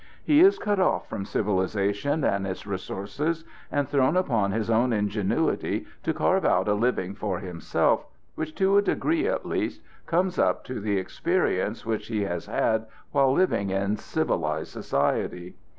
He 0.23 0.39
is 0.41 0.57
cut 0.57 0.79
off 0.79 1.07
from 1.07 1.25
civilization 1.25 2.23
and 2.23 2.47
its 2.47 2.65
resources 2.65 3.43
and 3.71 3.87
thrown 3.87 4.17
upon 4.17 4.51
his 4.51 4.67
own 4.67 4.93
ingenuity 4.93 5.85
to 6.01 6.11
carve 6.11 6.43
out 6.43 6.67
a 6.67 6.73
living 6.73 7.13
for 7.13 7.37
himself 7.37 8.07
which, 8.33 8.55
to 8.55 8.77
a 8.79 8.81
degree 8.81 9.27
at 9.27 9.45
least, 9.45 9.79
comes 10.07 10.39
up 10.39 10.63
to 10.63 10.79
the 10.79 10.97
experience 10.97 11.85
which 11.85 12.07
he 12.07 12.23
has 12.23 12.47
had 12.47 12.87
while 13.11 13.31
living 13.31 13.69
in 13.69 13.95
civilized 13.95 14.71
society. 14.71 15.55